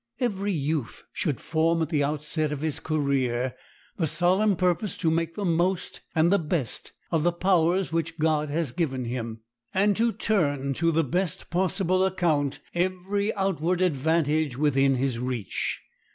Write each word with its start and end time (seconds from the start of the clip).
Every 0.19 0.51
youth 0.51 1.03
should 1.13 1.39
form 1.39 1.83
at 1.83 1.89
the 1.89 2.03
outset 2.03 2.51
of 2.51 2.61
his 2.61 2.79
career 2.79 3.53
the 3.97 4.07
solemn 4.07 4.55
purpose 4.55 4.97
to 4.97 5.11
make 5.11 5.35
the 5.35 5.45
most 5.45 6.01
and 6.15 6.33
the 6.33 6.39
best 6.39 6.93
of 7.11 7.21
the 7.21 7.31
powers 7.31 7.93
which 7.93 8.17
God 8.17 8.49
has 8.49 8.71
given 8.71 9.05
him, 9.05 9.41
and 9.75 9.95
to 9.97 10.11
turn 10.11 10.73
to 10.73 10.91
the 10.91 11.03
best 11.03 11.51
possible 11.51 12.03
account 12.03 12.61
every 12.73 13.31
outward 13.35 13.79
advantage 13.79 14.57
within 14.57 14.95
his 14.95 15.19
reach. 15.19 15.79